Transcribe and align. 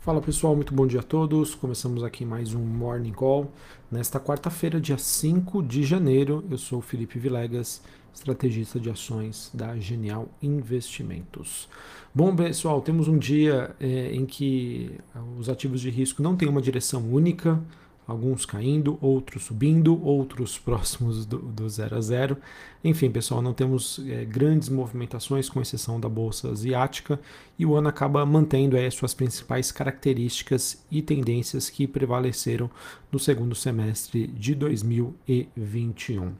Fala 0.00 0.18
pessoal, 0.22 0.56
muito 0.56 0.72
bom 0.72 0.86
dia 0.86 1.00
a 1.00 1.02
todos. 1.02 1.54
Começamos 1.54 2.02
aqui 2.02 2.24
mais 2.24 2.54
um 2.54 2.60
Morning 2.60 3.12
Call. 3.12 3.52
Nesta 3.90 4.18
quarta-feira, 4.18 4.80
dia 4.80 4.96
5 4.96 5.62
de 5.62 5.82
janeiro, 5.82 6.42
eu 6.50 6.56
sou 6.56 6.80
Felipe 6.80 7.18
Vilegas, 7.18 7.82
estrategista 8.10 8.80
de 8.80 8.88
ações 8.88 9.50
da 9.52 9.76
Genial 9.76 10.26
Investimentos. 10.40 11.68
Bom, 12.14 12.34
pessoal, 12.34 12.80
temos 12.80 13.08
um 13.08 13.18
dia 13.18 13.76
é, 13.78 14.14
em 14.14 14.24
que 14.24 14.90
os 15.38 15.50
ativos 15.50 15.82
de 15.82 15.90
risco 15.90 16.22
não 16.22 16.34
têm 16.34 16.48
uma 16.48 16.62
direção 16.62 17.02
única, 17.12 17.62
alguns 18.06 18.44
caindo, 18.44 18.98
outros 19.00 19.44
subindo, 19.44 20.02
outros 20.04 20.58
próximos 20.58 21.24
do, 21.24 21.38
do 21.38 21.68
zero 21.68 21.96
a 21.96 22.00
zero. 22.00 22.36
Enfim, 22.82 23.10
pessoal, 23.10 23.40
não 23.40 23.52
temos 23.52 24.00
é, 24.08 24.24
grandes 24.24 24.68
movimentações, 24.68 25.48
com 25.48 25.60
exceção 25.60 26.00
da 26.00 26.08
bolsa 26.08 26.50
asiática, 26.50 27.20
e 27.58 27.64
o 27.64 27.74
ano 27.74 27.88
acaba 27.88 28.24
mantendo 28.24 28.76
é, 28.76 28.88
suas 28.90 29.14
principais 29.14 29.70
características 29.70 30.84
e 30.90 31.02
tendências 31.02 31.70
que 31.70 31.86
prevaleceram 31.86 32.70
no 33.12 33.18
segundo 33.18 33.54
semestre 33.54 34.26
de 34.26 34.54
2021. 34.54 36.32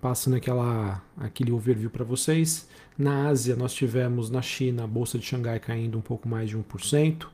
Passando 0.00 0.36
aquela, 0.36 1.02
aquele 1.16 1.50
overview 1.50 1.90
para 1.90 2.04
vocês. 2.04 2.68
Na 2.96 3.28
Ásia, 3.28 3.56
nós 3.56 3.72
tivemos 3.72 4.30
na 4.30 4.42
China 4.42 4.84
a 4.84 4.86
bolsa 4.86 5.18
de 5.18 5.24
Xangai 5.24 5.58
caindo 5.58 5.98
um 5.98 6.00
pouco 6.00 6.28
mais 6.28 6.48
de 6.48 6.56
1%. 6.56 7.26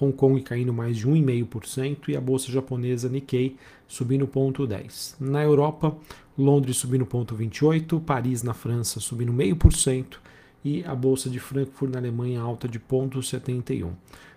Hong 0.00 0.12
Kong 0.12 0.40
caindo 0.42 0.72
mais 0.72 0.96
de 0.96 1.06
1,5% 1.06 2.08
e 2.08 2.16
a 2.16 2.20
bolsa 2.20 2.50
japonesa 2.50 3.08
Nikkei 3.08 3.56
subindo 3.86 4.26
0,10%. 4.26 5.16
Na 5.20 5.42
Europa, 5.42 5.94
Londres 6.36 6.76
subindo 6.78 7.06
0,28%, 7.06 8.00
Paris 8.00 8.42
na 8.42 8.54
França 8.54 9.00
subindo 9.00 9.32
0,5% 9.32 10.16
e 10.64 10.84
a 10.84 10.94
bolsa 10.94 11.28
de 11.28 11.38
Frankfurt 11.38 11.92
na 11.92 11.98
Alemanha 11.98 12.40
alta 12.40 12.66
de 12.68 12.78
0,71%. 12.78 13.90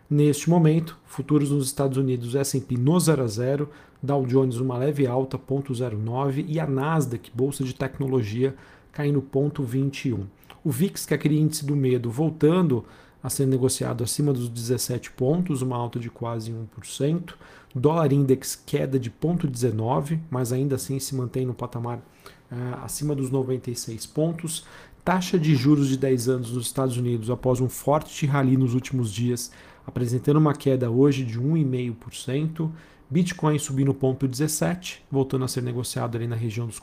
Neste 0.08 0.50
momento, 0.50 0.98
futuros 1.06 1.50
nos 1.50 1.66
Estados 1.66 1.98
Unidos 1.98 2.36
S&P 2.36 2.78
no 2.78 3.00
0 3.00 3.24
a 3.24 3.28
0, 3.28 3.70
Dow 4.04 4.24
Jones 4.26 4.58
uma 4.58 4.78
leve 4.78 5.08
alta 5.08 5.38
0,09 5.38 6.46
e 6.48 6.60
a 6.60 6.68
Nasdaq, 6.68 7.32
bolsa 7.34 7.64
de 7.64 7.74
tecnologia, 7.74 8.54
caindo 8.92 9.20
0,21. 9.20 10.26
O 10.64 10.70
VIX, 10.70 11.06
que 11.06 11.14
é 11.14 11.18
aquele 11.18 11.40
índice 11.40 11.66
do 11.66 11.76
medo, 11.76 12.12
voltando 12.12 12.86
a 13.26 13.30
ser 13.30 13.48
negociado 13.48 14.04
acima 14.04 14.32
dos 14.32 14.48
17 14.48 15.10
pontos, 15.14 15.64
uma 15.64 15.76
alta 15.76 16.00
de 16.00 16.12
quase 16.12 16.52
1%. 16.52 17.34
Dólar 17.74 18.14
index 18.14 18.56
queda 18.56 19.00
de 19.00 19.10
0,19, 19.10 20.20
mas 20.30 20.54
ainda 20.54 20.76
assim 20.76 21.00
se 21.00 21.16
mantém 21.16 21.44
no 21.44 21.56
patamar 21.56 21.98
uh, 21.98 22.84
acima 22.84 23.16
dos 23.16 23.32
96 23.32 24.06
pontos. 24.06 24.64
Taxa 25.04 25.40
de 25.40 25.56
juros 25.56 25.88
de 25.88 25.98
10 25.98 26.30
anos 26.30 26.52
nos 26.52 26.68
Estados 26.68 26.98
Unidos 26.98 27.32
após 27.32 27.60
um 27.60 27.68
forte 27.68 28.28
rally 28.28 28.58
nos 28.58 28.76
últimos 28.76 29.12
dias, 29.12 29.52
apresentando 29.88 30.38
uma 30.38 30.54
queda 30.54 30.92
hoje 30.92 31.26
de 31.26 31.42
1,5%. 31.42 32.70
Bitcoin 33.10 33.58
subindo 33.58 33.92
0,17, 33.92 35.00
voltando 35.10 35.46
a 35.46 35.48
ser 35.48 35.64
negociado 35.64 36.16
ali 36.16 36.28
na 36.28 36.36
região 36.36 36.68
dos 36.68 36.78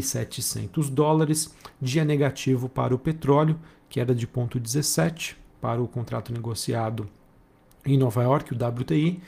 46.700 0.00 0.90
dólares. 0.90 1.54
Dia 1.80 2.04
negativo 2.04 2.68
para 2.68 2.94
o 2.94 2.98
petróleo, 2.98 3.58
queda 3.88 4.14
de 4.14 4.26
0,17 4.26 5.36
para 5.60 5.82
o 5.82 5.88
contrato 5.88 6.32
negociado 6.32 7.08
em 7.84 7.96
Nova 7.96 8.22
York, 8.22 8.54
o 8.54 8.56
WTI. 8.56 9.20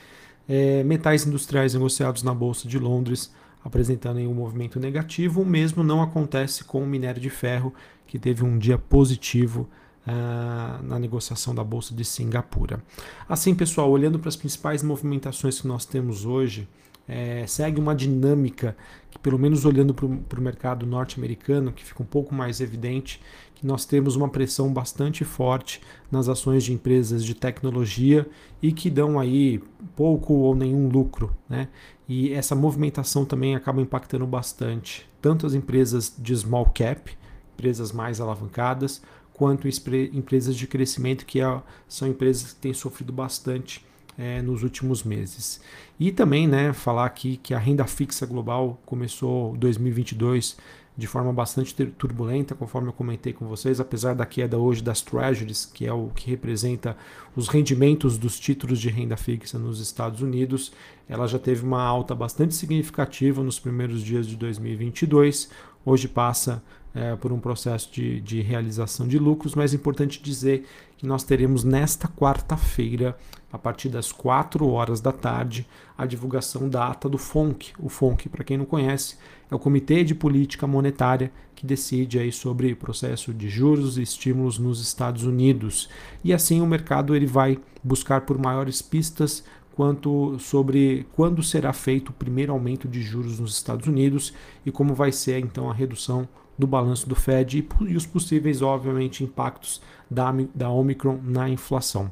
É, 0.48 0.82
metais 0.82 1.26
industriais 1.26 1.74
negociados 1.74 2.22
na 2.22 2.32
Bolsa 2.32 2.66
de 2.66 2.78
Londres 2.78 3.32
apresentando 3.64 4.18
um 4.20 4.34
movimento 4.34 4.80
negativo. 4.80 5.42
O 5.42 5.46
mesmo 5.46 5.82
não 5.82 6.02
acontece 6.02 6.64
com 6.64 6.82
o 6.82 6.86
minério 6.86 7.20
de 7.20 7.30
ferro, 7.30 7.74
que 8.06 8.18
teve 8.18 8.44
um 8.44 8.58
dia 8.58 8.78
positivo 8.78 9.68
uh, 10.08 10.82
na 10.82 10.98
negociação 10.98 11.54
da 11.54 11.62
Bolsa 11.62 11.94
de 11.94 12.04
Singapura. 12.04 12.82
Assim, 13.28 13.54
pessoal, 13.54 13.90
olhando 13.90 14.18
para 14.18 14.28
as 14.28 14.36
principais 14.36 14.82
movimentações 14.82 15.60
que 15.60 15.68
nós 15.68 15.84
temos 15.84 16.24
hoje, 16.24 16.68
é, 17.06 17.46
segue 17.46 17.80
uma 17.80 17.94
dinâmica 17.94 18.76
que, 19.10 19.18
pelo 19.18 19.38
menos 19.38 19.64
olhando 19.64 19.94
para 19.94 20.38
o 20.38 20.42
mercado 20.42 20.84
norte-americano, 20.84 21.72
que 21.72 21.84
fica 21.84 22.02
um 22.02 22.06
pouco 22.06 22.34
mais 22.34 22.60
evidente, 22.60 23.20
que 23.54 23.66
nós 23.66 23.86
temos 23.86 24.14
uma 24.14 24.28
pressão 24.28 24.72
bastante 24.72 25.24
forte 25.24 25.80
nas 26.10 26.28
ações 26.28 26.64
de 26.64 26.72
empresas 26.72 27.24
de 27.24 27.34
tecnologia 27.34 28.28
e 28.62 28.72
que 28.72 28.90
dão 28.90 29.18
aí 29.18 29.60
pouco 29.96 30.34
ou 30.34 30.54
nenhum 30.54 30.88
lucro, 30.88 31.34
né? 31.48 31.68
E 32.06 32.32
essa 32.32 32.54
movimentação 32.54 33.24
também 33.24 33.54
acaba 33.54 33.80
impactando 33.80 34.26
bastante 34.26 35.08
tanto 35.20 35.46
as 35.46 35.54
empresas 35.54 36.14
de 36.16 36.36
small 36.36 36.66
cap, 36.66 37.10
empresas 37.54 37.92
mais 37.92 38.20
alavancadas, 38.20 39.02
quanto 39.38 39.68
empresas 40.12 40.56
de 40.56 40.66
crescimento 40.66 41.24
que 41.24 41.40
é, 41.40 41.62
são 41.86 42.08
empresas 42.08 42.52
que 42.52 42.60
têm 42.60 42.74
sofrido 42.74 43.12
bastante 43.12 43.86
é, 44.18 44.42
nos 44.42 44.64
últimos 44.64 45.04
meses. 45.04 45.60
E 45.98 46.10
também 46.10 46.48
né, 46.48 46.72
falar 46.72 47.06
aqui 47.06 47.36
que 47.40 47.54
a 47.54 47.58
renda 47.58 47.86
fixa 47.86 48.26
global 48.26 48.80
começou 48.84 49.56
2022 49.56 50.56
de 50.96 51.06
forma 51.06 51.32
bastante 51.32 51.72
turbulenta, 51.72 52.56
conforme 52.56 52.88
eu 52.88 52.92
comentei 52.92 53.32
com 53.32 53.46
vocês, 53.46 53.78
apesar 53.78 54.16
da 54.16 54.26
queda 54.26 54.58
hoje 54.58 54.82
das 54.82 55.00
treasuries, 55.00 55.64
que 55.64 55.86
é 55.86 55.92
o 55.92 56.08
que 56.08 56.28
representa 56.28 56.96
os 57.36 57.46
rendimentos 57.46 58.18
dos 58.18 58.40
títulos 58.40 58.80
de 58.80 58.88
renda 58.88 59.16
fixa 59.16 59.56
nos 59.60 59.78
Estados 59.78 60.20
Unidos, 60.20 60.72
ela 61.08 61.28
já 61.28 61.38
teve 61.38 61.64
uma 61.64 61.80
alta 61.80 62.16
bastante 62.16 62.56
significativa 62.56 63.44
nos 63.44 63.60
primeiros 63.60 64.02
dias 64.02 64.26
de 64.26 64.34
2022. 64.34 65.48
Hoje 65.84 66.08
passa 66.08 66.60
é, 66.94 67.14
por 67.16 67.32
um 67.32 67.40
processo 67.40 67.92
de, 67.92 68.20
de 68.20 68.40
realização 68.40 69.06
de 69.06 69.18
lucros, 69.18 69.54
mas 69.54 69.72
é 69.72 69.76
importante 69.76 70.22
dizer 70.22 70.66
que 70.96 71.06
nós 71.06 71.22
teremos 71.22 71.64
nesta 71.64 72.08
quarta-feira, 72.08 73.16
a 73.52 73.58
partir 73.58 73.88
das 73.88 74.10
4 74.12 74.68
horas 74.68 75.00
da 75.00 75.12
tarde, 75.12 75.66
a 75.96 76.04
divulgação 76.04 76.68
da 76.68 76.88
ata 76.88 77.08
do 77.08 77.18
FONC. 77.18 77.72
O 77.78 77.88
FONC, 77.88 78.28
para 78.28 78.44
quem 78.44 78.58
não 78.58 78.64
conhece, 78.64 79.16
é 79.50 79.54
o 79.54 79.58
Comitê 79.58 80.04
de 80.04 80.14
Política 80.14 80.66
Monetária 80.66 81.32
que 81.58 81.66
decide 81.66 82.20
aí 82.20 82.30
sobre 82.30 82.72
o 82.72 82.76
processo 82.76 83.34
de 83.34 83.48
juros 83.48 83.98
e 83.98 84.02
estímulos 84.02 84.60
nos 84.60 84.80
Estados 84.80 85.24
Unidos. 85.24 85.88
E 86.22 86.32
assim 86.32 86.60
o 86.60 86.66
mercado 86.66 87.16
ele 87.16 87.26
vai 87.26 87.58
buscar 87.82 88.20
por 88.20 88.38
maiores 88.38 88.80
pistas 88.80 89.42
quanto 89.74 90.38
sobre 90.38 91.04
quando 91.14 91.42
será 91.42 91.72
feito 91.72 92.10
o 92.10 92.12
primeiro 92.12 92.52
aumento 92.52 92.86
de 92.86 93.02
juros 93.02 93.40
nos 93.40 93.54
Estados 93.54 93.88
Unidos 93.88 94.32
e 94.64 94.70
como 94.70 94.94
vai 94.94 95.10
ser 95.10 95.40
então 95.40 95.68
a 95.68 95.74
redução 95.74 96.28
do 96.58 96.66
balanço 96.66 97.08
do 97.08 97.14
Fed 97.14 97.58
e, 97.58 97.68
e 97.86 97.96
os 97.96 98.04
possíveis, 98.04 98.60
obviamente, 98.60 99.22
impactos 99.22 99.80
da, 100.10 100.34
da 100.54 100.70
Omicron 100.70 101.20
na 101.22 101.48
inflação. 101.48 102.10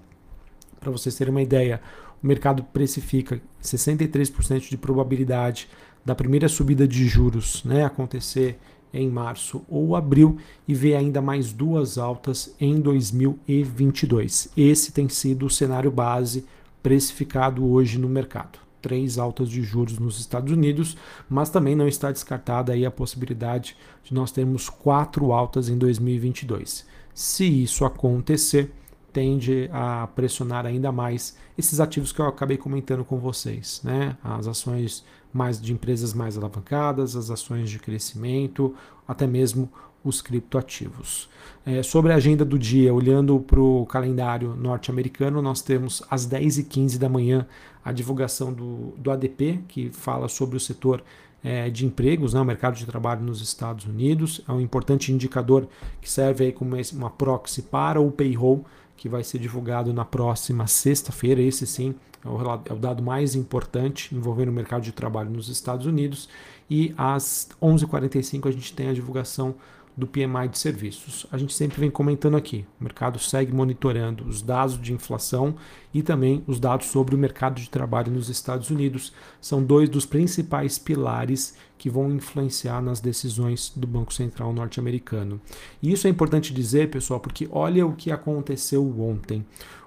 Para 0.79 0.91
vocês 0.91 1.17
terem 1.17 1.33
uma 1.33 1.43
ideia, 1.43 1.81
o 2.23 2.27
mercado 2.27 2.63
precifica 2.63 3.41
63% 3.63 4.69
de 4.69 4.77
probabilidade 4.77 5.69
da 6.05 6.15
primeira 6.15 6.49
subida 6.49 6.87
de 6.87 7.07
juros 7.07 7.65
né, 7.65 7.85
acontecer 7.85 8.59
em 8.95 9.11
março 9.11 9.65
ou 9.69 9.97
abril 9.97 10.39
e 10.67 10.75
vê 10.75 10.95
ainda 10.95 11.21
mais 11.21 11.53
duas 11.53 11.99
altas 11.99 12.55
em 12.61 12.81
2022. 12.81 14.51
Esse 14.57 14.93
tem 14.93 15.09
sido 15.09 15.47
o 15.47 15.51
cenário 15.51 15.91
base 15.91 16.47
precificado 16.83 17.69
hoje 17.69 17.99
no 17.99 18.09
mercado 18.09 18.66
três 18.87 19.19
altas 19.19 19.51
de 19.51 19.65
juros 19.65 19.99
nos 19.99 20.21
Estados 20.21 20.53
Unidos, 20.53 20.97
mas 21.29 21.51
também 21.51 21.75
não 21.75 21.89
está 21.89 22.13
descartada 22.13 22.73
aí 22.73 22.87
a 22.87 22.91
possibilidade 22.91 23.77
de 24.05 24.15
nós 24.15 24.31
termos 24.31 24.69
quatro 24.69 25.33
altas 25.33 25.69
em 25.69 25.77
2022. 25.77 26.87
Se 27.13 27.65
isso 27.65 27.85
acontecer, 27.85 28.71
tende 29.17 29.71
a 29.73 30.07
pressionar 30.09 30.67
ainda 30.67 30.93
mais 30.93 31.39
esses 31.57 31.81
ativos 31.81 32.13
que 32.13 32.21
eu 32.21 32.27
acabei 32.27 32.59
comentando 32.59 33.03
com 33.03 33.17
vocês, 33.17 33.81
né? 33.83 34.15
As 34.23 34.47
ações 34.47 35.07
mais 35.33 35.59
de 35.59 35.73
empresas 35.73 36.13
mais 36.13 36.37
alavancadas, 36.37 37.17
as 37.17 37.31
ações 37.31 37.71
de 37.71 37.79
crescimento, 37.79 38.75
até 39.09 39.27
mesmo 39.27 39.73
os 40.05 40.21
criptoativos. 40.21 41.31
É, 41.65 41.83
sobre 41.83 42.13
a 42.13 42.17
agenda 42.17 42.45
do 42.45 42.59
dia, 42.59 42.93
olhando 42.93 43.41
para 43.41 43.59
o 43.59 43.87
calendário 43.87 44.55
norte-americano, 44.55 45.41
nós 45.41 45.63
temos 45.63 46.03
às 46.11 46.29
10h15 46.29 46.99
da 46.99 47.09
manhã 47.09 47.47
a 47.83 47.93
divulgação 47.93 48.53
do, 48.53 48.93
do 48.99 49.11
ADP, 49.11 49.61
que 49.67 49.89
fala 49.89 50.29
sobre 50.29 50.59
o 50.59 50.61
setor 50.61 51.03
é, 51.43 51.71
de 51.71 51.87
empregos, 51.87 52.35
né, 52.35 52.41
o 52.41 52.45
mercado 52.45 52.77
de 52.77 52.85
trabalho 52.85 53.23
nos 53.23 53.41
Estados 53.41 53.87
Unidos. 53.87 54.43
É 54.47 54.53
um 54.53 54.61
importante 54.61 55.11
indicador 55.11 55.67
que 56.03 56.11
serve 56.11 56.45
aí 56.45 56.53
como 56.53 56.77
uma 56.93 57.11
proxy 57.11 57.63
para 57.63 57.99
o 57.99 58.11
payroll, 58.11 58.63
que 58.97 59.09
vai 59.09 59.23
ser 59.23 59.39
divulgado 59.39 59.93
na 59.93 60.05
próxima 60.05 60.67
sexta-feira. 60.67 61.41
Esse 61.41 61.67
sim 61.67 61.95
é 62.25 62.29
o, 62.29 62.39
é 62.65 62.73
o 62.73 62.77
dado 62.77 63.03
mais 63.03 63.35
importante 63.35 64.15
envolvendo 64.15 64.49
o 64.49 64.53
mercado 64.53 64.83
de 64.83 64.93
trabalho 64.93 65.31
nos 65.31 65.49
Estados 65.49 65.87
Unidos. 65.87 66.29
E 66.69 66.95
às 66.97 67.49
11h45 67.63 68.49
a 68.49 68.51
gente 68.51 68.73
tem 68.73 68.89
a 68.89 68.93
divulgação 68.93 69.55
do 69.97 70.07
PMI 70.07 70.49
de 70.51 70.59
serviços. 70.59 71.27
A 71.33 71.39
gente 71.39 71.55
sempre 71.55 71.81
vem 71.81 71.91
comentando 71.91 72.37
aqui, 72.37 72.67
o 72.79 72.85
mercado 72.85 73.19
segue 73.19 73.53
monitorando 73.53 74.29
os 74.29 74.43
dados 74.43 74.81
de 74.81 74.93
inflação 74.93 75.57
e 75.95 76.03
também 76.03 76.45
os 76.47 76.61
dados 76.61 76.89
sobre 76.89 77.15
o 77.15 77.19
mercado 77.19 77.59
de 77.61 77.71
trabalho 77.71 78.13
nos 78.13 78.29
Estados 78.29 78.69
Unidos. 78.69 79.13
São 79.41 79.63
dois 79.63 79.89
dos 79.89 80.05
principais 80.05 80.79
pilares 80.79 81.55
que 81.79 81.91
vão 81.91 82.13
influenciar 82.13 82.81
nas 82.81 83.01
decisões 83.01 83.73
do 83.75 83.87
Banco 83.87 84.13
Central 84.13 84.53
norte-americano. 84.53 85.41
E 85.83 85.93
isso 85.93 86.07
é 86.07 86.11
importante 86.11 86.53
dizer, 86.53 86.91
pessoal, 86.91 87.21
porque 87.21 87.49
olha 87.51 87.87
o 87.87 87.95
que 87.95 88.11
aconteceu 88.11 89.01
ontem. 89.01 89.45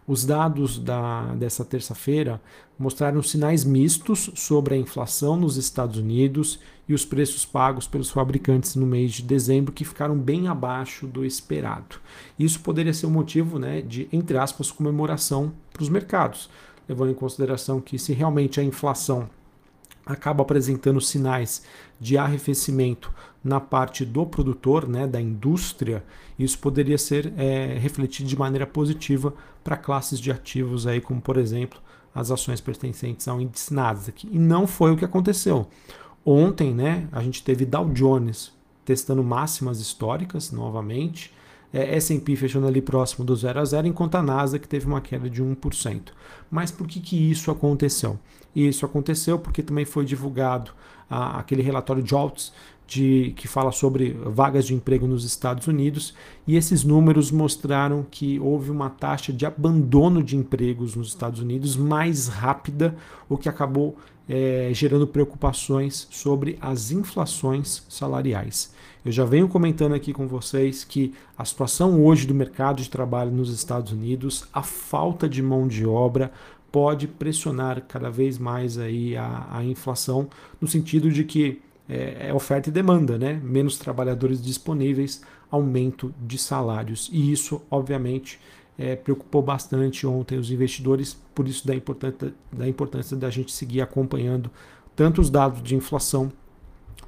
Os 0.07 0.25
dados 0.25 0.79
da, 0.79 1.35
dessa 1.35 1.63
terça-feira 1.63 2.41
mostraram 2.79 3.21
sinais 3.21 3.63
mistos 3.63 4.31
sobre 4.33 4.73
a 4.73 4.77
inflação 4.77 5.37
nos 5.37 5.55
Estados 5.55 5.99
Unidos 5.99 6.59
e 6.87 6.95
os 6.95 7.05
preços 7.05 7.45
pagos 7.45 7.87
pelos 7.87 8.09
fabricantes 8.09 8.75
no 8.75 8.87
mês 8.87 9.11
de 9.11 9.21
dezembro, 9.21 9.71
que 9.71 9.85
ficaram 9.85 10.17
bem 10.17 10.47
abaixo 10.47 11.05
do 11.05 11.23
esperado. 11.23 11.97
Isso 12.39 12.59
poderia 12.61 12.93
ser 12.93 13.05
um 13.05 13.11
motivo 13.11 13.59
né, 13.59 13.81
de, 13.81 14.09
entre 14.11 14.35
aspas, 14.39 14.71
comemoração 14.71 15.53
para 15.71 15.83
os 15.83 15.89
mercados, 15.89 16.49
levando 16.87 17.11
em 17.11 17.15
consideração 17.15 17.79
que 17.79 17.99
se 17.99 18.11
realmente 18.11 18.59
a 18.59 18.63
inflação 18.63 19.29
acaba 20.09 20.41
apresentando 20.41 20.99
sinais 20.99 21.63
de 21.99 22.17
arrefecimento 22.17 23.13
na 23.43 23.59
parte 23.59 24.03
do 24.03 24.25
produtor, 24.25 24.87
né, 24.87 25.05
da 25.07 25.21
indústria, 25.21 26.03
isso 26.37 26.57
poderia 26.57 26.97
ser 26.97 27.31
é, 27.37 27.77
refletido 27.77 28.27
de 28.27 28.37
maneira 28.37 28.65
positiva 28.65 29.33
para 29.63 29.77
classes 29.77 30.19
de 30.19 30.31
ativos 30.31 30.87
aí, 30.87 30.99
como 30.99 31.21
por 31.21 31.37
exemplo 31.37 31.79
as 32.13 32.31
ações 32.31 32.59
pertencentes 32.59 33.27
ao 33.27 33.39
índice 33.39 33.73
Nasdaq. 33.73 34.27
E 34.29 34.39
não 34.39 34.65
foi 34.65 34.91
o 34.91 34.97
que 34.97 35.05
aconteceu. 35.05 35.67
Ontem, 36.25 36.73
né, 36.73 37.07
a 37.11 37.21
gente 37.21 37.43
teve 37.43 37.65
Dow 37.65 37.89
Jones 37.89 38.51
testando 38.83 39.23
máximas 39.23 39.79
históricas 39.79 40.51
novamente, 40.51 41.31
é, 41.73 41.95
S&P 41.95 42.35
fechando 42.35 42.67
ali 42.67 42.81
próximo 42.81 43.25
do 43.25 43.35
0 43.35 43.59
a 43.59 43.65
0, 43.65 43.87
enquanto 43.87 44.15
a 44.15 44.23
Nasdaq 44.23 44.67
teve 44.67 44.87
uma 44.87 45.01
queda 45.01 45.29
de 45.29 45.43
1%. 45.43 46.01
Mas 46.49 46.71
por 46.71 46.87
que, 46.87 46.99
que 46.99 47.31
isso 47.31 47.51
aconteceu? 47.51 48.19
Isso 48.55 48.85
aconteceu 48.85 49.37
porque 49.37 49.61
também 49.61 49.85
foi 49.85 50.05
divulgado 50.05 50.71
ah, 51.09 51.39
aquele 51.39 51.61
relatório 51.61 52.03
Jobs 52.03 52.51
de, 52.89 53.33
que 53.35 53.47
fala 53.47 53.71
sobre 53.71 54.17
vagas 54.25 54.65
de 54.65 54.73
emprego 54.73 55.05
nos 55.05 55.23
Estados 55.23 55.67
Unidos, 55.67 56.15
e 56.47 56.57
esses 56.57 56.83
números 56.83 57.29
mostraram 57.29 58.03
que 58.09 58.39
houve 58.39 58.71
uma 58.71 58.89
taxa 58.89 59.31
de 59.31 59.45
abandono 59.45 60.23
de 60.23 60.35
empregos 60.35 60.95
nos 60.95 61.09
Estados 61.09 61.39
Unidos 61.39 61.75
mais 61.75 62.27
rápida, 62.27 62.95
o 63.29 63.37
que 63.37 63.47
acabou 63.47 63.95
é, 64.27 64.71
gerando 64.73 65.05
preocupações 65.05 66.07
sobre 66.09 66.57
as 66.59 66.91
inflações 66.91 67.83
salariais. 67.87 68.73
Eu 69.09 69.13
já 69.13 69.25
venho 69.25 69.47
comentando 69.47 69.95
aqui 69.95 70.13
com 70.13 70.27
vocês 70.27 70.83
que 70.83 71.15
a 71.35 71.43
situação 71.43 72.05
hoje 72.05 72.27
do 72.27 72.35
mercado 72.35 72.79
de 72.79 72.87
trabalho 72.91 73.31
nos 73.31 73.51
Estados 73.51 73.91
Unidos, 73.91 74.47
a 74.53 74.61
falta 74.61 75.27
de 75.27 75.41
mão 75.41 75.67
de 75.67 75.83
obra, 75.83 76.31
pode 76.71 77.07
pressionar 77.07 77.81
cada 77.87 78.11
vez 78.11 78.37
mais 78.37 78.77
aí 78.77 79.17
a, 79.17 79.47
a 79.49 79.63
inflação, 79.63 80.29
no 80.61 80.67
sentido 80.67 81.09
de 81.09 81.23
que 81.23 81.59
é, 81.89 82.27
é, 82.27 82.33
oferta 82.35 82.69
e 82.69 82.71
demanda, 82.71 83.17
né? 83.17 83.41
menos 83.43 83.79
trabalhadores 83.79 84.39
disponíveis, 84.39 85.23
aumento 85.49 86.13
de 86.21 86.37
salários. 86.37 87.09
E 87.11 87.31
isso, 87.31 87.63
obviamente, 87.71 88.39
é, 88.77 88.95
preocupou 88.95 89.41
bastante 89.41 90.05
ontem 90.05 90.37
os 90.37 90.51
investidores, 90.51 91.19
por 91.33 91.47
isso 91.47 91.65
da 91.65 91.73
importância, 91.73 92.31
da 92.53 92.67
importância 92.67 93.17
da 93.17 93.31
gente 93.31 93.51
seguir 93.51 93.81
acompanhando 93.81 94.51
tanto 94.95 95.19
os 95.19 95.31
dados 95.31 95.63
de 95.63 95.75
inflação 95.75 96.31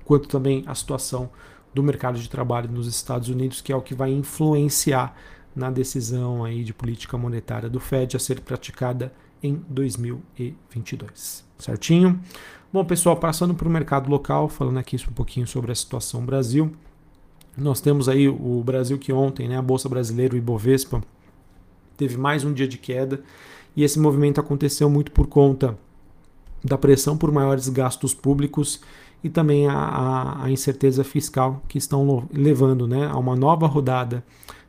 quanto 0.04 0.27
também 0.27 0.63
a 0.65 0.74
situação 0.74 1.30
do 1.73 1.81
mercado 1.81 2.19
de 2.19 2.29
trabalho 2.29 2.69
nos 2.69 2.88
Estados 2.88 3.29
Unidos, 3.29 3.62
que 3.62 3.71
é 3.71 3.75
o 3.75 3.81
que 3.81 3.94
vai 3.94 4.12
influenciar 4.12 5.15
na 5.56 5.69
decisão 5.69 6.44
aí 6.44 6.63
de 6.63 6.73
política 6.73 7.18
monetária 7.18 7.69
do 7.69 7.79
Fed 7.79 8.15
a 8.15 8.19
ser 8.19 8.41
praticada 8.41 9.13
em 9.44 9.56
2022. 9.69 11.45
Certinho? 11.57 12.19
Bom, 12.71 12.85
pessoal, 12.85 13.18
passando 13.18 13.53
para 13.53 13.68
o 13.68 13.71
mercado 13.71 14.09
local, 14.09 14.47
falando 14.47 14.77
aqui 14.77 14.95
um 15.09 15.13
pouquinho 15.13 15.45
sobre 15.45 15.71
a 15.71 15.75
situação 15.75 16.25
Brasil. 16.25 16.71
Nós 17.57 17.81
temos 17.81 18.07
aí 18.07 18.29
o 18.29 18.63
Brasil 18.63 18.97
que 18.97 19.12
ontem, 19.12 19.47
né, 19.47 19.57
a 19.57 19.62
Bolsa 19.62 19.89
Brasileira, 19.89 20.35
o 20.35 20.38
Ibovespa, 20.38 21.03
teve 21.97 22.18
mais 22.18 22.45
um 22.45 22.53
dia 22.53 22.68
de 22.68 22.77
queda 22.77 23.21
e 23.75 23.83
esse 23.83 24.00
movimento 24.00 24.39
aconteceu 24.39 24.89
muito 24.89 25.12
por 25.12 25.27
conta 25.27 25.77
da 26.63 26.77
pressão 26.77 27.18
por 27.18 27.31
maiores 27.31 27.68
gastos 27.68 28.13
públicos 28.13 28.81
e 29.23 29.29
também 29.29 29.68
a, 29.68 30.44
a, 30.44 30.51
incerteza 30.51 31.03
fiscal 31.03 31.62
que 31.68 31.77
estão 31.77 32.27
levando 32.33 32.88
né, 32.88 33.07
a 33.07 33.18
uma 33.18 33.35
nova 33.35 33.68
rodada 33.68 34.23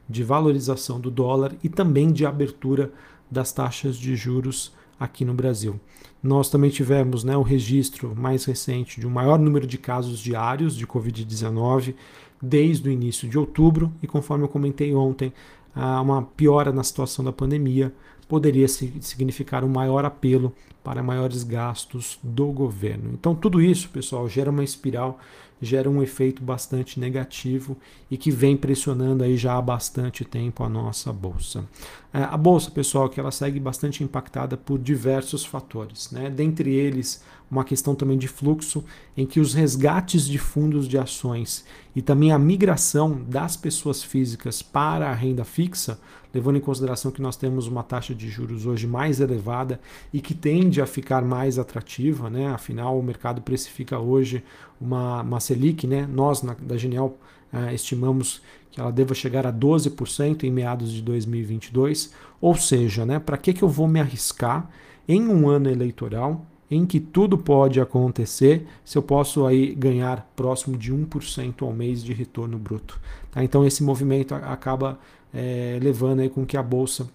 de 0.08 0.22
valorização 0.22 1.00
do 1.00 1.10
dólar 1.10 1.54
e 1.62 1.68
também 1.68 2.12
de 2.12 2.26
abertura 2.26 2.92
das 3.30 3.52
taxas 3.52 3.96
de 3.96 4.14
juros 4.14 4.72
aqui 5.00 5.24
no 5.24 5.32
Brasil. 5.32 5.80
Nós 6.22 6.50
também 6.50 6.70
tivemos 6.70 7.24
né, 7.24 7.36
o 7.36 7.42
registro 7.42 8.14
mais 8.14 8.44
recente 8.44 9.00
de 9.00 9.06
um 9.06 9.10
maior 9.10 9.38
número 9.38 9.66
de 9.66 9.78
casos 9.78 10.20
diários 10.20 10.76
de 10.76 10.86
Covid-19 10.86 11.94
desde 12.40 12.88
o 12.88 12.92
início 12.92 13.28
de 13.28 13.38
outubro, 13.38 13.92
e 14.02 14.06
conforme 14.06 14.44
eu 14.44 14.48
comentei 14.48 14.94
ontem, 14.94 15.32
uma 15.74 16.22
piora 16.22 16.72
na 16.72 16.82
situação 16.82 17.24
da 17.24 17.32
pandemia 17.32 17.92
poderia 18.28 18.68
significar 18.68 19.64
um 19.64 19.68
maior 19.68 20.04
apelo 20.04 20.54
para 20.82 21.02
maiores 21.02 21.44
gastos 21.44 22.18
do 22.22 22.46
governo. 22.46 23.10
Então, 23.12 23.34
tudo 23.34 23.60
isso, 23.60 23.88
pessoal, 23.88 24.28
gera 24.28 24.50
uma 24.50 24.64
espiral 24.64 25.18
gera 25.62 25.88
um 25.88 26.02
efeito 26.02 26.42
bastante 26.42 26.98
negativo 26.98 27.76
e 28.10 28.18
que 28.18 28.32
vem 28.32 28.56
pressionando 28.56 29.22
aí 29.22 29.36
já 29.36 29.56
há 29.56 29.62
bastante 29.62 30.24
tempo 30.24 30.64
a 30.64 30.68
nossa 30.68 31.12
bolsa. 31.12 31.64
É, 32.14 32.24
a 32.24 32.36
bolsa, 32.36 32.70
pessoal, 32.70 33.08
que 33.08 33.18
ela 33.18 33.30
segue 33.30 33.58
bastante 33.58 34.04
impactada 34.04 34.54
por 34.54 34.78
diversos 34.78 35.46
fatores, 35.46 36.10
né? 36.10 36.28
Dentre 36.28 36.70
eles, 36.70 37.24
uma 37.50 37.64
questão 37.64 37.94
também 37.94 38.18
de 38.18 38.28
fluxo 38.28 38.84
em 39.16 39.24
que 39.24 39.40
os 39.40 39.54
resgates 39.54 40.26
de 40.26 40.38
fundos 40.38 40.86
de 40.86 40.98
ações 40.98 41.64
e 41.96 42.02
também 42.02 42.30
a 42.30 42.38
migração 42.38 43.22
das 43.26 43.56
pessoas 43.56 44.02
físicas 44.02 44.60
para 44.60 45.08
a 45.08 45.14
renda 45.14 45.42
fixa, 45.42 45.98
levando 46.34 46.56
em 46.56 46.60
consideração 46.60 47.10
que 47.10 47.22
nós 47.22 47.36
temos 47.36 47.66
uma 47.66 47.82
taxa 47.82 48.14
de 48.14 48.28
juros 48.28 48.66
hoje 48.66 48.86
mais 48.86 49.18
elevada 49.18 49.80
e 50.12 50.20
que 50.20 50.34
tende 50.34 50.82
a 50.82 50.86
ficar 50.86 51.22
mais 51.22 51.58
atrativa, 51.58 52.28
né? 52.28 52.48
Afinal, 52.48 52.98
o 52.98 53.02
mercado 53.02 53.40
precifica 53.40 53.98
hoje 53.98 54.44
uma, 54.78 55.22
uma 55.22 55.40
Selic, 55.40 55.86
né? 55.86 56.06
Nós 56.06 56.42
na, 56.42 56.54
da 56.54 56.76
Genial 56.76 57.16
uh, 57.52 57.72
estimamos 57.74 58.42
que 58.70 58.80
ela 58.80 58.90
deva 58.90 59.14
chegar 59.14 59.46
a 59.46 59.52
12% 59.52 60.44
em 60.44 60.50
meados 60.50 60.90
de 60.92 61.02
2022. 61.02 62.12
Ou 62.40 62.54
seja, 62.54 63.04
né? 63.04 63.18
Para 63.18 63.36
que, 63.36 63.52
que 63.52 63.62
eu 63.62 63.68
vou 63.68 63.86
me 63.86 64.00
arriscar 64.00 64.68
em 65.06 65.28
um 65.28 65.48
ano 65.48 65.70
eleitoral 65.70 66.46
em 66.70 66.86
que 66.86 66.98
tudo 66.98 67.36
pode 67.36 67.78
acontecer 67.80 68.66
se 68.82 68.96
eu 68.96 69.02
posso 69.02 69.44
aí 69.44 69.74
ganhar 69.74 70.26
próximo 70.34 70.78
de 70.78 70.90
1% 70.90 71.62
ao 71.62 71.72
mês 71.72 72.02
de 72.02 72.14
retorno 72.14 72.58
bruto. 72.58 72.98
Tá? 73.30 73.44
Então 73.44 73.66
esse 73.66 73.82
movimento 73.82 74.34
acaba 74.34 74.98
é, 75.34 75.78
levando 75.82 76.20
aí 76.20 76.30
com 76.30 76.46
que 76.46 76.56
a 76.56 76.62
bolsa 76.62 77.10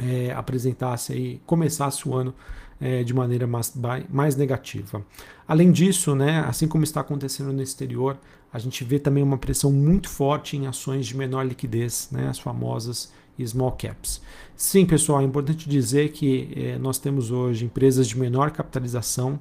é, 0.00 0.32
apresentasse 0.32 1.12
aí, 1.12 1.40
começasse 1.46 2.08
o 2.08 2.14
ano 2.14 2.34
é, 2.82 3.04
de 3.04 3.14
maneira 3.14 3.46
mais, 3.46 3.72
mais 4.10 4.34
negativa. 4.34 5.02
Além 5.46 5.70
disso, 5.70 6.16
né, 6.16 6.40
assim 6.40 6.66
como 6.66 6.82
está 6.82 7.00
acontecendo 7.00 7.52
no 7.52 7.62
exterior, 7.62 8.18
a 8.52 8.58
gente 8.58 8.82
vê 8.82 8.98
também 8.98 9.22
uma 9.22 9.38
pressão 9.38 9.70
muito 9.70 10.08
forte 10.08 10.56
em 10.56 10.66
ações 10.66 11.06
de 11.06 11.16
menor 11.16 11.46
liquidez, 11.46 12.08
né, 12.10 12.28
as 12.28 12.40
famosas 12.40 13.12
small 13.44 13.72
caps. 13.72 14.20
Sim, 14.56 14.84
pessoal, 14.84 15.20
é 15.20 15.24
importante 15.24 15.68
dizer 15.68 16.10
que 16.10 16.52
é, 16.54 16.78
nós 16.78 16.98
temos 16.98 17.30
hoje 17.30 17.64
empresas 17.64 18.06
de 18.06 18.18
menor 18.18 18.50
capitalização 18.50 19.40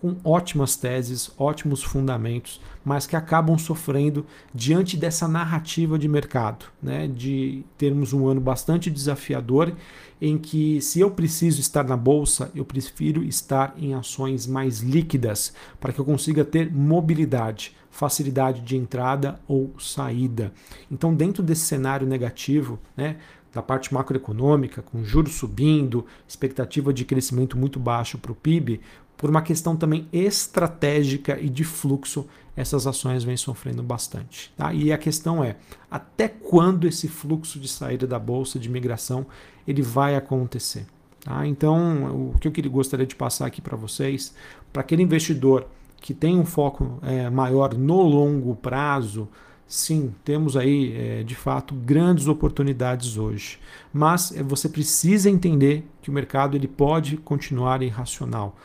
com 0.00 0.16
ótimas 0.22 0.76
teses, 0.76 1.30
ótimos 1.36 1.82
fundamentos, 1.82 2.60
mas 2.84 3.06
que 3.06 3.16
acabam 3.16 3.58
sofrendo 3.58 4.24
diante 4.54 4.96
dessa 4.96 5.26
narrativa 5.26 5.98
de 5.98 6.08
mercado, 6.08 6.66
né? 6.80 7.08
de 7.08 7.64
termos 7.76 8.12
um 8.12 8.28
ano 8.28 8.40
bastante 8.40 8.90
desafiador, 8.90 9.72
em 10.20 10.38
que 10.38 10.80
se 10.80 11.00
eu 11.00 11.10
preciso 11.10 11.60
estar 11.60 11.84
na 11.84 11.96
bolsa, 11.96 12.50
eu 12.54 12.64
prefiro 12.64 13.24
estar 13.24 13.74
em 13.76 13.92
ações 13.92 14.46
mais 14.46 14.80
líquidas, 14.80 15.52
para 15.80 15.92
que 15.92 15.98
eu 15.98 16.04
consiga 16.04 16.44
ter 16.44 16.72
mobilidade, 16.72 17.76
facilidade 17.90 18.60
de 18.60 18.76
entrada 18.76 19.40
ou 19.48 19.74
saída. 19.80 20.52
Então, 20.90 21.12
dentro 21.12 21.42
desse 21.42 21.62
cenário 21.62 22.06
negativo, 22.06 22.78
né, 22.96 23.16
da 23.52 23.62
parte 23.62 23.92
macroeconômica, 23.92 24.82
com 24.82 25.02
juros 25.02 25.34
subindo, 25.34 26.06
expectativa 26.26 26.92
de 26.92 27.04
crescimento 27.04 27.56
muito 27.56 27.80
baixo 27.80 28.18
para 28.18 28.30
o 28.30 28.34
PIB, 28.34 28.80
por 29.18 29.28
uma 29.28 29.42
questão 29.42 29.76
também 29.76 30.08
estratégica 30.12 31.38
e 31.38 31.50
de 31.50 31.64
fluxo, 31.64 32.24
essas 32.56 32.86
ações 32.86 33.24
vêm 33.24 33.36
sofrendo 33.36 33.82
bastante. 33.82 34.52
Tá? 34.56 34.72
E 34.72 34.92
a 34.92 34.96
questão 34.96 35.42
é, 35.42 35.56
até 35.90 36.28
quando 36.28 36.86
esse 36.86 37.08
fluxo 37.08 37.58
de 37.58 37.68
saída 37.68 38.06
da 38.06 38.18
bolsa 38.18 38.58
de 38.58 38.70
migração 38.70 39.26
ele 39.66 39.82
vai 39.82 40.14
acontecer? 40.14 40.86
Tá? 41.20 41.44
Então, 41.46 42.32
o 42.34 42.38
que 42.38 42.48
eu 42.48 42.70
gostaria 42.70 43.04
de 43.04 43.16
passar 43.16 43.46
aqui 43.46 43.60
para 43.60 43.76
vocês, 43.76 44.32
para 44.72 44.82
aquele 44.82 45.02
investidor 45.02 45.66
que 46.00 46.14
tem 46.14 46.38
um 46.38 46.46
foco 46.46 47.00
é, 47.02 47.28
maior 47.28 47.74
no 47.74 48.00
longo 48.02 48.54
prazo, 48.54 49.28
sim, 49.66 50.14
temos 50.24 50.56
aí 50.56 50.94
é, 50.96 51.22
de 51.24 51.34
fato 51.34 51.74
grandes 51.74 52.28
oportunidades 52.28 53.16
hoje. 53.16 53.58
Mas 53.92 54.30
é, 54.30 54.44
você 54.44 54.68
precisa 54.68 55.28
entender 55.28 55.84
que 56.00 56.08
o 56.08 56.12
mercado 56.12 56.56
ele 56.56 56.68
pode 56.68 57.16
continuar 57.16 57.82
irracional. 57.82 58.56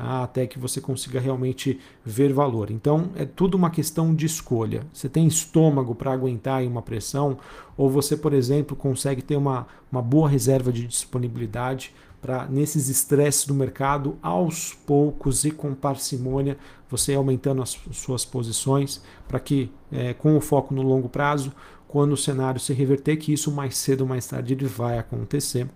Tá? 0.00 0.22
até 0.22 0.46
que 0.46 0.58
você 0.58 0.80
consiga 0.80 1.20
realmente 1.20 1.78
ver 2.04 2.32
valor. 2.32 2.70
Então 2.70 3.10
é 3.14 3.24
tudo 3.24 3.56
uma 3.56 3.70
questão 3.70 4.14
de 4.14 4.26
escolha. 4.26 4.86
Você 4.92 5.08
tem 5.08 5.26
estômago 5.26 5.94
para 5.94 6.12
aguentar 6.12 6.62
uma 6.64 6.82
pressão, 6.82 7.38
ou 7.76 7.88
você, 7.88 8.16
por 8.16 8.32
exemplo, 8.32 8.76
consegue 8.76 9.22
ter 9.22 9.36
uma, 9.36 9.66
uma 9.90 10.02
boa 10.02 10.28
reserva 10.28 10.72
de 10.72 10.86
disponibilidade 10.86 11.94
para 12.20 12.46
nesses 12.46 12.88
estresses 12.88 13.46
do 13.46 13.54
mercado, 13.54 14.18
aos 14.20 14.74
poucos 14.74 15.44
e 15.44 15.50
com 15.50 15.74
parcimônia, 15.74 16.58
você 16.88 17.14
aumentando 17.14 17.62
as 17.62 17.78
suas 17.92 18.26
posições, 18.26 19.02
para 19.26 19.40
que 19.40 19.72
é, 19.90 20.12
com 20.12 20.36
o 20.36 20.40
foco 20.40 20.74
no 20.74 20.82
longo 20.82 21.08
prazo, 21.08 21.50
quando 21.88 22.12
o 22.12 22.16
cenário 22.16 22.60
se 22.60 22.74
reverter, 22.74 23.16
que 23.16 23.32
isso 23.32 23.50
mais 23.50 23.76
cedo 23.76 24.02
ou 24.02 24.06
mais 24.06 24.26
tarde 24.26 24.52
ele 24.52 24.66
vai 24.66 24.98
acontecer, 24.98 25.66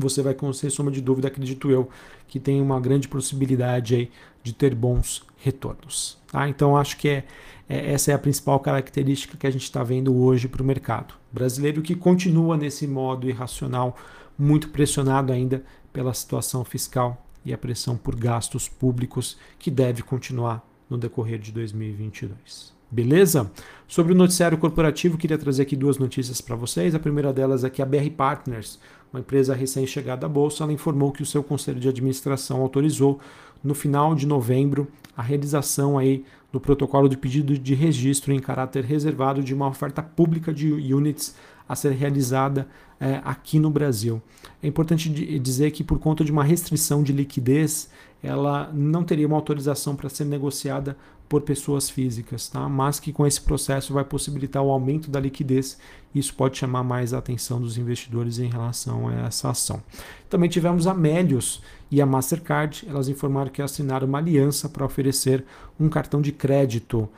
você 0.00 0.22
vai, 0.22 0.36
sem 0.54 0.70
soma 0.70 0.90
de 0.90 1.00
dúvida, 1.00 1.28
acredito 1.28 1.70
eu, 1.70 1.88
que 2.26 2.38
tem 2.38 2.60
uma 2.60 2.80
grande 2.80 3.08
possibilidade 3.08 3.94
aí 3.94 4.10
de 4.42 4.52
ter 4.52 4.74
bons 4.74 5.24
retornos. 5.36 6.18
Tá? 6.30 6.48
Então, 6.48 6.76
acho 6.76 6.96
que 6.96 7.08
é, 7.08 7.24
é, 7.68 7.92
essa 7.92 8.10
é 8.12 8.14
a 8.14 8.18
principal 8.18 8.58
característica 8.60 9.36
que 9.36 9.46
a 9.46 9.50
gente 9.50 9.64
está 9.64 9.82
vendo 9.82 10.16
hoje 10.16 10.48
para 10.48 10.62
o 10.62 10.66
mercado 10.66 11.14
brasileiro, 11.32 11.82
que 11.82 11.94
continua 11.94 12.56
nesse 12.56 12.86
modo 12.86 13.28
irracional, 13.28 13.96
muito 14.38 14.70
pressionado 14.70 15.32
ainda 15.32 15.62
pela 15.92 16.14
situação 16.14 16.64
fiscal 16.64 17.26
e 17.44 17.52
a 17.52 17.58
pressão 17.58 17.96
por 17.96 18.14
gastos 18.14 18.68
públicos, 18.68 19.38
que 19.58 19.70
deve 19.70 20.02
continuar 20.02 20.66
no 20.88 20.96
decorrer 20.96 21.38
de 21.38 21.52
2022. 21.52 22.77
Beleza? 22.90 23.50
Sobre 23.86 24.12
o 24.12 24.16
noticiário 24.16 24.56
corporativo, 24.56 25.18
queria 25.18 25.36
trazer 25.36 25.62
aqui 25.62 25.76
duas 25.76 25.98
notícias 25.98 26.40
para 26.40 26.56
vocês. 26.56 26.94
A 26.94 26.98
primeira 26.98 27.32
delas 27.32 27.62
é 27.62 27.70
que 27.70 27.82
a 27.82 27.86
BR 27.86 28.10
Partners, 28.16 28.78
uma 29.12 29.20
empresa 29.20 29.54
recém-chegada 29.54 30.24
à 30.24 30.28
bolsa, 30.28 30.64
ela 30.64 30.72
informou 30.72 31.12
que 31.12 31.22
o 31.22 31.26
seu 31.26 31.42
conselho 31.42 31.78
de 31.78 31.88
administração 31.88 32.62
autorizou 32.62 33.20
no 33.62 33.74
final 33.74 34.14
de 34.14 34.26
novembro 34.26 34.88
a 35.14 35.22
realização 35.22 35.98
aí 35.98 36.24
do 36.50 36.58
protocolo 36.58 37.08
de 37.08 37.16
pedido 37.16 37.58
de 37.58 37.74
registro 37.74 38.32
em 38.32 38.38
caráter 38.38 38.84
reservado 38.84 39.42
de 39.42 39.52
uma 39.52 39.68
oferta 39.68 40.02
pública 40.02 40.52
de 40.52 40.72
units 40.94 41.34
a 41.68 41.76
ser 41.76 41.92
realizada 41.92 42.66
é, 43.00 43.20
aqui 43.24 43.58
no 43.58 43.70
Brasil. 43.70 44.20
É 44.62 44.66
importante 44.66 45.08
dizer 45.38 45.70
que 45.70 45.84
por 45.84 45.98
conta 45.98 46.24
de 46.24 46.32
uma 46.32 46.42
restrição 46.42 47.02
de 47.02 47.12
liquidez, 47.12 47.90
ela 48.22 48.70
não 48.72 49.04
teria 49.04 49.26
uma 49.26 49.36
autorização 49.36 49.94
para 49.94 50.08
ser 50.08 50.24
negociada 50.24 50.96
por 51.28 51.42
pessoas 51.42 51.90
físicas, 51.90 52.48
tá? 52.48 52.68
mas 52.68 52.98
que 52.98 53.12
com 53.12 53.26
esse 53.26 53.40
processo 53.40 53.92
vai 53.92 54.02
possibilitar 54.02 54.62
o 54.62 54.70
aumento 54.70 55.10
da 55.10 55.20
liquidez. 55.20 55.78
Isso 56.14 56.34
pode 56.34 56.56
chamar 56.56 56.82
mais 56.82 57.12
a 57.12 57.18
atenção 57.18 57.60
dos 57.60 57.76
investidores 57.76 58.38
em 58.38 58.48
relação 58.48 59.08
a 59.08 59.26
essa 59.26 59.50
ação. 59.50 59.82
Também 60.30 60.48
tivemos 60.48 60.86
a 60.86 60.94
Melius 60.94 61.62
e 61.90 62.00
a 62.00 62.06
Mastercard, 62.06 62.86
elas 62.88 63.08
informaram 63.08 63.50
que 63.50 63.60
assinaram 63.60 64.08
uma 64.08 64.18
aliança 64.18 64.68
para 64.68 64.86
oferecer 64.86 65.44
um 65.78 65.88
cartão 65.88 66.22
de 66.22 66.32
crédito 66.32 67.08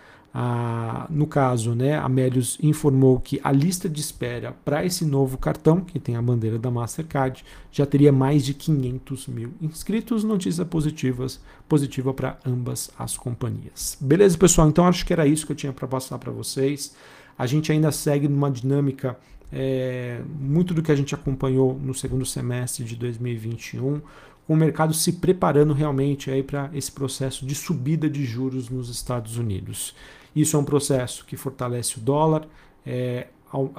no 1.10 1.26
caso, 1.26 1.75
né, 1.75 1.99
a 1.99 2.08
Melius 2.08 2.56
informou 2.62 3.18
que 3.18 3.40
a 3.42 3.50
lista 3.50 3.88
de 3.88 4.00
espera 4.00 4.54
para 4.64 4.84
esse 4.84 5.04
novo 5.04 5.37
cartão, 5.37 5.80
que 5.80 5.99
tem 5.99 6.14
a 6.14 6.22
bandeira 6.22 6.58
da 6.58 6.70
Mastercard, 6.70 7.44
já 7.72 7.84
teria 7.84 8.12
mais 8.12 8.44
de 8.44 8.54
500 8.54 9.26
mil 9.26 9.52
inscritos. 9.60 10.22
Notícias 10.22 10.66
positivas, 10.68 11.40
positiva 11.68 12.14
para 12.14 12.38
ambas 12.46 12.90
as 12.99 13.16
companhias. 13.16 13.99
Beleza, 14.00 14.38
pessoal? 14.38 14.68
Então 14.68 14.87
acho 14.87 15.04
que 15.04 15.12
era 15.12 15.26
isso 15.26 15.44
que 15.44 15.52
eu 15.52 15.56
tinha 15.56 15.72
para 15.72 15.88
passar 15.88 16.18
para 16.18 16.30
vocês. 16.30 16.94
A 17.37 17.46
gente 17.46 17.72
ainda 17.72 17.90
segue 17.90 18.28
numa 18.28 18.50
dinâmica 18.50 19.18
é, 19.52 20.20
muito 20.38 20.72
do 20.72 20.82
que 20.82 20.92
a 20.92 20.96
gente 20.96 21.12
acompanhou 21.14 21.76
no 21.82 21.92
segundo 21.92 22.25
semestre 22.25 22.84
de 22.84 22.94
2021 22.94 24.00
com 24.46 24.54
o 24.54 24.56
mercado 24.56 24.92
se 24.92 25.12
preparando 25.12 25.72
realmente 25.72 26.28
aí 26.28 26.42
para 26.42 26.70
esse 26.75 26.90
processo 26.90 27.46
de 27.46 27.54
subida 27.54 28.10
de 28.10 28.25
juros 28.25 28.68
nos 28.68 28.88
Estados 28.88 29.37
Unidos. 29.37 29.94
Isso 30.34 30.56
é 30.56 30.60
um 30.60 30.64
processo 30.64 31.25
que 31.25 31.37
fortalece 31.37 31.99
o 31.99 32.00
dólar, 32.00 32.46
é, 32.84 33.28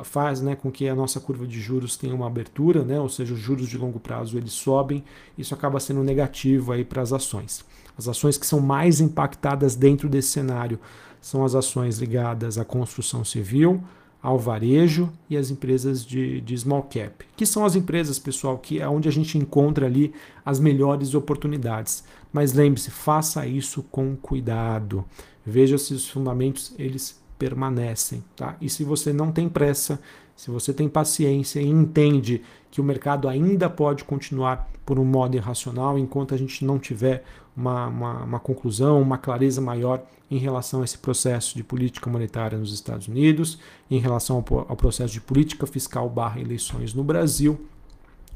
faz 0.03 0.41
né, 0.41 0.55
com 0.55 0.70
que 0.70 0.88
a 0.88 0.96
nossa 0.96 1.20
curva 1.20 1.48
de 1.48 1.60
juros 1.60 1.96
tenha 1.96 2.13
uma 2.13 2.27
abertura, 2.27 2.84
né, 2.84 3.00
ou 3.00 3.08
seja, 3.08 3.34
os 3.34 3.39
juros 3.39 3.70
de 3.70 3.77
longo 3.77 4.00
prazo 4.00 4.38
eles 4.38 4.51
sobem, 4.51 5.03
isso 5.38 5.53
acaba 5.53 5.79
sendo 5.79 6.03
negativo 6.03 6.74
para 6.86 7.01
as 7.01 7.13
ações. 7.13 7.63
As 7.98 8.08
ações 8.08 8.38
que 8.38 8.46
são 8.46 8.60
mais 8.60 9.00
impactadas 9.00 9.75
dentro 9.75 10.10
desse 10.10 10.29
cenário 10.29 10.79
são 11.22 11.46
as 11.46 11.55
ações 11.55 12.00
ligadas 12.00 12.58
à 12.58 12.65
construção 12.65 13.24
civil, 13.24 13.81
ao 14.22 14.38
varejo 14.38 15.12
e 15.30 15.36
as 15.36 15.50
empresas 15.50 16.06
de, 16.06 16.42
de 16.42 16.58
small 16.58 16.84
cap, 16.84 17.25
que 17.36 17.46
são 17.46 17.66
as 17.66 17.75
empresas, 17.75 18.20
pessoal, 18.20 18.58
que 18.58 18.80
é 18.80 18.88
onde 18.88 19.10
a 19.10 19.12
gente 19.12 19.38
encontra 19.38 19.86
ali 19.86 20.13
as 20.46 20.60
melhores 20.60 21.16
oportunidades. 21.16 22.04
Mas 22.32 22.54
lembre-se, 22.54 22.92
faça 22.92 23.46
isso 23.48 23.84
com 23.84 24.16
cuidado. 24.16 25.04
Veja 25.46 25.78
se 25.78 25.94
os 25.94 26.08
fundamentos 26.08 26.74
eles 26.78 27.20
permanecem, 27.38 28.24
tá? 28.36 28.56
E 28.62 28.70
se 28.70 28.84
você 28.84 29.12
não 29.12 29.32
tem 29.32 29.50
pressa, 29.50 30.00
se 30.42 30.50
você 30.50 30.74
tem 30.74 30.90
paciência 30.90 31.62
e 31.62 31.68
entende 31.68 32.42
que 32.72 32.82
o 32.82 32.84
mercado 32.84 33.30
ainda 33.30 33.70
pode 33.70 34.04
continuar 34.04 34.68
por 34.84 34.98
um 34.98 35.06
modo 35.06 35.38
irracional 35.38 36.00
enquanto 36.00 36.34
a 36.34 36.38
gente 36.38 36.66
não 36.66 36.80
tiver 36.80 37.24
uma, 37.56 37.86
uma, 37.86 38.24
uma, 38.24 38.40
conclusão, 38.40 39.00
uma 39.00 39.20
clareza 39.20 39.62
maior 39.62 40.04
em 40.32 40.40
relação 40.40 40.82
a 40.82 40.84
esse 40.84 40.98
processo 40.98 41.56
de 41.56 41.64
política 41.64 42.10
monetária 42.10 42.58
nos 42.58 42.74
Estados 42.74 43.08
Unidos, 43.08 43.60
em 43.88 44.00
relação 44.00 44.44
ao, 44.50 44.66
ao 44.68 44.76
processo 44.76 45.14
de 45.14 45.22
política 45.22 45.68
fiscal 45.68 46.10
barra 46.10 46.42
eleições 46.42 46.92
no 46.92 47.04
Brasil. 47.04 47.64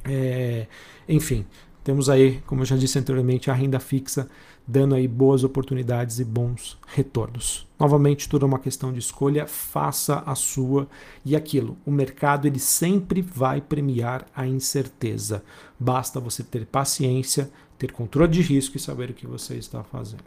É, 0.04 0.68
enfim, 1.10 1.44
temos 1.86 2.10
aí, 2.10 2.42
como 2.48 2.64
eu 2.64 2.66
já 2.66 2.76
disse 2.76 2.98
anteriormente, 2.98 3.52
a 3.52 3.54
renda 3.54 3.80
fixa 3.80 4.28
dando 4.68 4.96
aí 4.96 5.08
boas 5.08 5.44
oportunidades 5.44 6.18
e 6.18 6.26
bons 6.26 6.80
retornos. 6.88 7.68
Novamente, 7.80 8.28
tudo 8.28 8.44
é 8.44 8.48
uma 8.48 8.58
questão 8.58 8.92
de 8.92 8.98
escolha, 8.98 9.46
faça 9.46 10.24
a 10.26 10.34
sua 10.34 10.88
e 11.24 11.36
aquilo. 11.36 11.78
O 11.86 11.92
mercado 11.92 12.48
ele 12.48 12.58
sempre 12.58 13.22
vai 13.22 13.62
premiar 13.62 14.26
a 14.36 14.48
incerteza. 14.48 15.44
Basta 15.80 16.20
você 16.20 16.42
ter 16.42 16.66
paciência, 16.66 17.52
ter 17.78 17.92
controle 17.92 18.32
de 18.32 18.42
risco 18.42 18.78
e 18.78 18.80
saber 18.80 19.12
o 19.12 19.14
que 19.14 19.28
você 19.28 19.54
está 19.54 19.84
fazendo. 19.84 20.24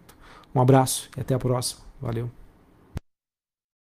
Um 0.54 0.60
abraço 0.60 1.10
e 1.16 1.20
até 1.20 1.34
a 1.34 1.40
próxima. 1.40 1.80
Valeu. 2.00 2.30